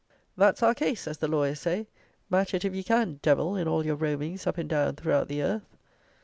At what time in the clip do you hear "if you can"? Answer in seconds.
2.65-3.19